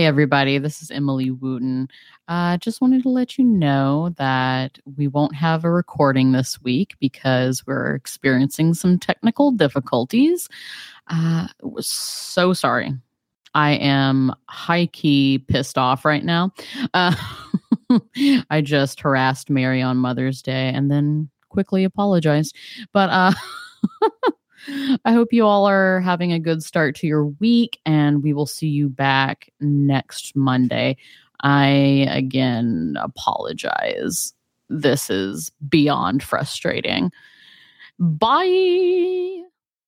Hi, 0.00 0.06
everybody. 0.06 0.56
This 0.56 0.80
is 0.80 0.90
Emily 0.90 1.30
Wooten. 1.30 1.86
Uh, 2.26 2.56
just 2.56 2.80
wanted 2.80 3.02
to 3.02 3.10
let 3.10 3.36
you 3.36 3.44
know 3.44 4.14
that 4.16 4.78
we 4.96 5.08
won't 5.08 5.34
have 5.34 5.62
a 5.62 5.70
recording 5.70 6.32
this 6.32 6.58
week 6.62 6.94
because 7.00 7.66
we're 7.66 7.96
experiencing 7.96 8.72
some 8.72 8.98
technical 8.98 9.50
difficulties. 9.50 10.48
Uh, 11.08 11.48
so 11.80 12.54
sorry. 12.54 12.94
I 13.54 13.72
am 13.72 14.34
high 14.48 14.86
key 14.86 15.44
pissed 15.46 15.76
off 15.76 16.06
right 16.06 16.24
now. 16.24 16.54
Uh, 16.94 17.14
I 18.48 18.62
just 18.62 19.00
harassed 19.00 19.50
Mary 19.50 19.82
on 19.82 19.98
Mother's 19.98 20.40
Day 20.40 20.72
and 20.74 20.90
then 20.90 21.28
quickly 21.50 21.84
apologized. 21.84 22.56
But 22.94 23.10
uh, 23.10 23.32
I 25.04 25.12
hope 25.12 25.32
you 25.32 25.46
all 25.46 25.66
are 25.66 26.00
having 26.00 26.32
a 26.32 26.38
good 26.38 26.62
start 26.62 26.94
to 26.96 27.06
your 27.06 27.26
week, 27.26 27.80
and 27.86 28.22
we 28.22 28.32
will 28.32 28.46
see 28.46 28.68
you 28.68 28.88
back 28.88 29.50
next 29.60 30.36
Monday. 30.36 30.96
I 31.42 32.06
again 32.10 32.96
apologize. 33.00 34.34
This 34.68 35.10
is 35.10 35.50
beyond 35.68 36.22
frustrating. 36.22 37.10
Bye. 37.98 39.39